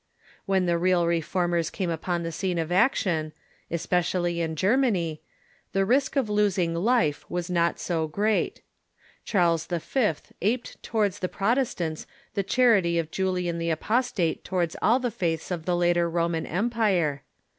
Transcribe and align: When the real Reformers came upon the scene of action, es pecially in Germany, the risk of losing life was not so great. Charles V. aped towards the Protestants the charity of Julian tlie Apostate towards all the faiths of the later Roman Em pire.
When 0.47 0.65
the 0.65 0.79
real 0.79 1.05
Reformers 1.05 1.69
came 1.69 1.91
upon 1.91 2.23
the 2.23 2.31
scene 2.31 2.57
of 2.57 2.71
action, 2.71 3.33
es 3.69 3.85
pecially 3.85 4.37
in 4.37 4.55
Germany, 4.55 5.21
the 5.73 5.85
risk 5.85 6.15
of 6.15 6.27
losing 6.27 6.73
life 6.73 7.23
was 7.29 7.51
not 7.51 7.77
so 7.79 8.07
great. 8.07 8.63
Charles 9.25 9.67
V. 9.67 10.13
aped 10.41 10.81
towards 10.81 11.19
the 11.19 11.29
Protestants 11.29 12.07
the 12.33 12.41
charity 12.41 12.97
of 12.97 13.11
Julian 13.11 13.59
tlie 13.59 13.71
Apostate 13.73 14.43
towards 14.43 14.75
all 14.81 14.97
the 14.99 15.11
faiths 15.11 15.51
of 15.51 15.65
the 15.65 15.75
later 15.77 16.09
Roman 16.09 16.47
Em 16.47 16.71
pire. 16.71 17.21